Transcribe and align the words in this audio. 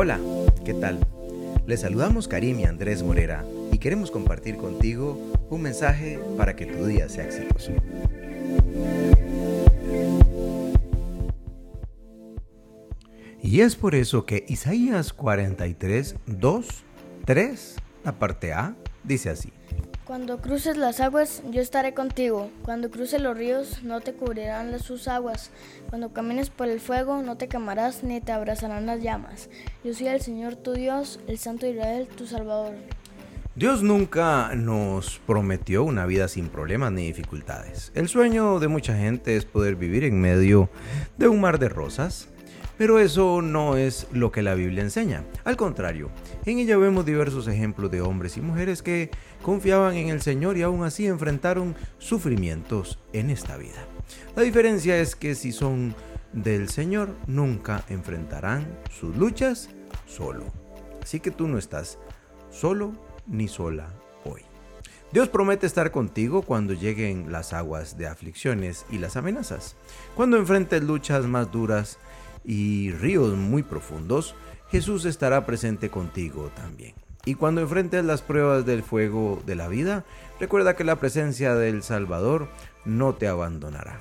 Hola, 0.00 0.20
¿qué 0.64 0.74
tal? 0.74 1.00
Les 1.66 1.80
saludamos 1.80 2.28
Karim 2.28 2.60
y 2.60 2.64
Andrés 2.66 3.02
Morera 3.02 3.44
y 3.72 3.78
queremos 3.78 4.12
compartir 4.12 4.56
contigo 4.56 5.18
un 5.50 5.60
mensaje 5.60 6.20
para 6.36 6.54
que 6.54 6.66
tu 6.66 6.86
día 6.86 7.08
sea 7.08 7.24
exitoso. 7.24 7.72
Y 13.42 13.60
es 13.60 13.74
por 13.74 13.96
eso 13.96 14.24
que 14.24 14.44
Isaías 14.46 15.12
43, 15.12 16.14
2, 16.26 16.66
3, 17.24 17.76
la 18.04 18.12
parte 18.20 18.52
A, 18.52 18.76
dice 19.02 19.30
así. 19.30 19.52
Cuando 20.08 20.38
cruces 20.38 20.78
las 20.78 21.00
aguas, 21.00 21.42
yo 21.50 21.60
estaré 21.60 21.92
contigo. 21.92 22.50
Cuando 22.64 22.90
cruces 22.90 23.20
los 23.20 23.36
ríos, 23.36 23.82
no 23.82 24.00
te 24.00 24.14
cubrirán 24.14 24.80
sus 24.80 25.06
aguas. 25.06 25.50
Cuando 25.90 26.14
camines 26.14 26.48
por 26.48 26.68
el 26.68 26.80
fuego, 26.80 27.20
no 27.20 27.36
te 27.36 27.46
quemarás 27.46 28.02
ni 28.02 28.22
te 28.22 28.32
abrazarán 28.32 28.86
las 28.86 29.02
llamas. 29.02 29.50
Yo 29.84 29.92
soy 29.92 30.06
el 30.06 30.22
Señor 30.22 30.56
tu 30.56 30.72
Dios, 30.72 31.20
el 31.26 31.36
Santo 31.36 31.66
Israel, 31.66 32.08
tu 32.16 32.26
Salvador. 32.26 32.72
Dios 33.54 33.82
nunca 33.82 34.54
nos 34.54 35.18
prometió 35.26 35.84
una 35.84 36.06
vida 36.06 36.28
sin 36.28 36.48
problemas 36.48 36.90
ni 36.90 37.06
dificultades. 37.06 37.92
El 37.94 38.08
sueño 38.08 38.60
de 38.60 38.68
mucha 38.68 38.96
gente 38.96 39.36
es 39.36 39.44
poder 39.44 39.76
vivir 39.76 40.04
en 40.04 40.18
medio 40.18 40.70
de 41.18 41.28
un 41.28 41.38
mar 41.38 41.58
de 41.58 41.68
rosas, 41.68 42.28
pero 42.78 43.00
eso 43.00 43.42
no 43.42 43.76
es 43.76 44.06
lo 44.12 44.30
que 44.30 44.42
la 44.42 44.54
Biblia 44.54 44.82
enseña. 44.82 45.24
Al 45.44 45.56
contrario, 45.56 46.10
en 46.46 46.60
ella 46.60 46.78
vemos 46.78 47.04
diversos 47.04 47.48
ejemplos 47.48 47.90
de 47.90 48.00
hombres 48.00 48.36
y 48.36 48.40
mujeres 48.40 48.82
que 48.82 49.10
confiaban 49.42 49.96
en 49.96 50.08
el 50.08 50.22
Señor 50.22 50.56
y 50.56 50.62
aún 50.62 50.84
así 50.84 51.06
enfrentaron 51.06 51.74
sufrimientos 51.98 52.98
en 53.12 53.30
esta 53.30 53.56
vida. 53.56 53.84
La 54.36 54.42
diferencia 54.42 54.96
es 54.98 55.16
que 55.16 55.34
si 55.34 55.50
son 55.50 55.94
del 56.32 56.68
Señor, 56.68 57.10
nunca 57.26 57.84
enfrentarán 57.88 58.66
sus 58.90 59.16
luchas 59.16 59.68
solo. 60.06 60.44
Así 61.02 61.18
que 61.20 61.32
tú 61.32 61.48
no 61.48 61.58
estás 61.58 61.98
solo 62.50 62.92
ni 63.26 63.48
sola 63.48 63.88
hoy. 64.24 64.42
Dios 65.10 65.28
promete 65.28 65.66
estar 65.66 65.90
contigo 65.90 66.42
cuando 66.42 66.74
lleguen 66.74 67.32
las 67.32 67.54
aguas 67.54 67.96
de 67.96 68.06
aflicciones 68.06 68.84
y 68.90 68.98
las 68.98 69.16
amenazas. 69.16 69.74
Cuando 70.14 70.36
enfrentes 70.36 70.82
luchas 70.82 71.24
más 71.24 71.50
duras, 71.50 71.98
y 72.44 72.92
ríos 72.92 73.36
muy 73.36 73.62
profundos, 73.62 74.34
Jesús 74.70 75.04
estará 75.04 75.46
presente 75.46 75.90
contigo 75.90 76.50
también. 76.54 76.94
Y 77.24 77.34
cuando 77.34 77.60
enfrentes 77.60 78.04
las 78.04 78.22
pruebas 78.22 78.64
del 78.64 78.82
fuego 78.82 79.42
de 79.44 79.54
la 79.54 79.68
vida, 79.68 80.04
recuerda 80.40 80.76
que 80.76 80.84
la 80.84 80.96
presencia 80.96 81.54
del 81.54 81.82
Salvador 81.82 82.48
no 82.84 83.14
te 83.14 83.28
abandonará. 83.28 84.00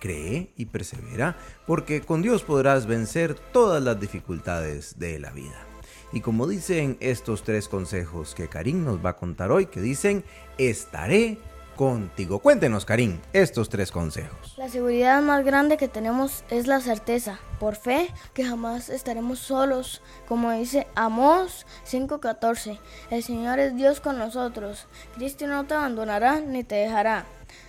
Cree 0.00 0.50
y 0.56 0.66
persevera, 0.66 1.36
porque 1.66 2.00
con 2.00 2.22
Dios 2.22 2.42
podrás 2.42 2.86
vencer 2.86 3.34
todas 3.34 3.82
las 3.82 4.00
dificultades 4.00 4.98
de 4.98 5.18
la 5.18 5.30
vida. 5.30 5.64
Y 6.12 6.20
como 6.20 6.46
dicen 6.46 6.96
estos 7.00 7.42
tres 7.42 7.68
consejos 7.68 8.34
que 8.34 8.48
Karim 8.48 8.84
nos 8.84 9.04
va 9.04 9.10
a 9.10 9.16
contar 9.16 9.50
hoy, 9.50 9.66
que 9.66 9.80
dicen, 9.80 10.24
estaré 10.58 11.38
contigo. 11.76 12.38
Cuéntenos, 12.38 12.84
Karim, 12.84 13.20
estos 13.32 13.68
tres 13.68 13.90
consejos. 13.90 14.54
La 14.56 14.68
seguridad 14.68 15.22
más 15.22 15.44
grande 15.44 15.76
que 15.76 15.88
tenemos 15.88 16.44
es 16.50 16.66
la 16.66 16.80
certeza, 16.80 17.38
por 17.58 17.76
fe, 17.76 18.08
que 18.32 18.44
jamás 18.44 18.88
estaremos 18.88 19.38
solos. 19.38 20.02
Como 20.28 20.50
dice 20.52 20.86
Amós 20.94 21.66
5:14, 21.84 22.78
el 23.10 23.22
Señor 23.22 23.58
es 23.58 23.76
Dios 23.76 24.00
con 24.00 24.18
nosotros. 24.18 24.86
Cristo 25.14 25.46
no 25.46 25.64
te 25.64 25.74
abandonará 25.74 26.40
ni 26.40 26.64
te 26.64 26.76
dejará. 26.76 27.26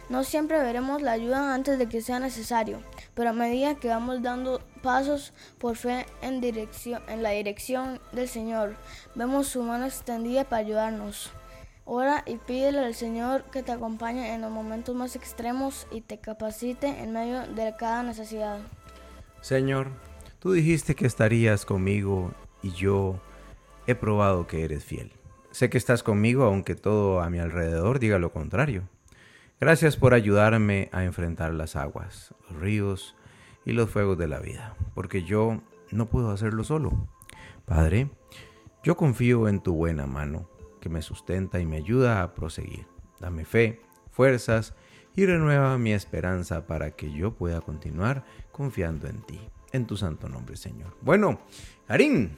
No 0.08 0.24
siempre 0.24 0.60
veremos 0.60 1.02
la 1.02 1.14
ayuda 1.14 1.54
antes 1.54 1.80
de 1.80 1.88
que 1.90 2.02
sea 2.02 2.20
necesario, 2.20 2.80
pero 3.16 3.32
a 3.32 3.34
medida 3.34 3.76
que 3.76 3.88
vamos 3.88 4.22
dando 4.22 4.62
pasos 4.84 5.34
por 5.58 5.76
fe 5.78 6.06
en, 6.22 6.42
dirección, 6.42 7.02
en 7.08 7.24
la 7.24 7.32
dirección 7.32 8.00
del 8.12 8.30
Señor, 8.30 8.76
vemos 9.16 9.48
su 9.48 9.64
mano 9.64 9.86
extendida 9.86 10.44
para 10.44 10.62
ayudarnos. 10.62 11.32
Ora 11.88 12.24
y 12.26 12.38
pídele 12.38 12.80
al 12.80 12.96
Señor 12.96 13.44
que 13.52 13.62
te 13.62 13.72
acompañe 13.72 14.34
en 14.34 14.42
los 14.42 14.52
momentos 14.52 14.96
más 14.96 15.16
extremos 15.16 15.86
y 15.92 16.02
te 16.02 16.18
capacite 16.18 16.88
en 16.88 17.14
medio 17.14 17.46
de 17.46 17.76
cada 17.78 18.02
necesidad. 18.02 18.60
Señor, 19.42 19.90
tú 20.40 20.54
dijiste 20.54 20.96
que 20.96 21.06
estarías 21.06 21.64
conmigo 21.64 22.34
y 22.64 22.72
yo 22.72 23.20
he 23.86 23.94
probado 23.94 24.48
que 24.48 24.64
eres 24.64 24.84
fiel. 24.84 25.12
Sé 25.52 25.70
que 25.70 25.78
estás 25.78 26.02
conmigo 26.02 26.46
aunque 26.46 26.74
todo 26.74 27.22
a 27.22 27.30
mi 27.30 27.38
alrededor 27.38 28.00
diga 28.00 28.18
lo 28.18 28.32
contrario. 28.32 28.90
Gracias 29.60 29.96
por 29.96 30.16
ayudarme 30.16 30.90
a 30.92 31.04
enfrentar 31.04 31.54
las 31.54 31.76
aguas, 31.76 32.34
los 32.50 32.60
ríos 32.60 33.16
y 33.64 33.74
los 33.74 33.92
fuegos 33.92 34.18
de 34.18 34.28
la 34.28 34.40
vida, 34.40 34.76
porque 34.96 35.22
yo 35.22 35.62
no 35.92 36.08
puedo 36.08 36.32
hacerlo 36.32 36.64
solo. 36.64 37.08
Padre, 37.66 38.10
yo 38.84 38.98
confío 38.98 39.48
en 39.48 39.62
tu 39.62 39.76
buena 39.76 40.08
mano 40.08 40.50
que 40.86 40.90
me 40.90 41.02
sustenta 41.02 41.60
y 41.60 41.66
me 41.66 41.78
ayuda 41.78 42.22
a 42.22 42.36
proseguir. 42.36 42.86
Dame 43.20 43.44
fe, 43.44 43.82
fuerzas 44.12 44.76
y 45.16 45.26
renueva 45.26 45.80
mi 45.80 45.94
esperanza 45.94 46.68
para 46.68 46.92
que 46.92 47.12
yo 47.12 47.34
pueda 47.34 47.60
continuar 47.60 48.24
confiando 48.52 49.08
en 49.08 49.24
ti. 49.24 49.40
En 49.72 49.88
tu 49.88 49.98
santo 49.98 50.30
nombre, 50.30 50.56
Señor. 50.58 50.96
Bueno, 51.02 51.40
Karim, 51.88 52.36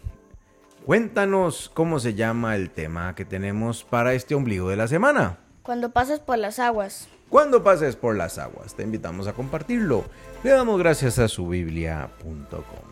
cuéntanos 0.85 1.69
cómo 1.74 2.00
se 2.00 2.13
llama 2.13 2.56
el 2.56 2.69
tema 2.69 3.16
que 3.16 3.25
tenemos 3.25 3.84
para 3.84 4.13
este 4.13 4.34
ombligo 4.34 4.69
de 4.69 4.78
la 4.78 4.88
semana. 4.88 5.40
Cuando 5.62 5.91
pases 5.91 6.22
por 6.22 6.38
las 6.38 6.58
aguas. 6.58 7.09
Cuando 7.28 7.66
pases 7.66 7.97
por 7.97 8.16
las 8.16 8.38
aguas, 8.38 8.75
te 8.75 8.84
invitamos 8.84 9.28
a 9.28 9.34
compartirlo. 9.34 10.06
Le 10.46 10.52
damos 10.52 10.79
gracias 10.79 11.19
a 11.19 11.28
subiblia.com. 11.28 12.88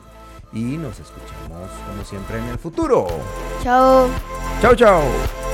Y 0.52 0.78
nos 0.78 1.00
escuchamos 1.00 1.70
como 1.88 2.04
siempre 2.04 2.40
en 2.40 2.46
el 2.48 2.58
futuro. 2.58 3.08
Chao. 3.64 4.10
Chao, 4.62 4.76
chao. 4.76 5.45